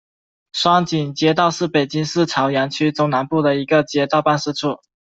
[0.53, 4.79] 双井街道是北京市朝阳区中南部的一个街道办事处。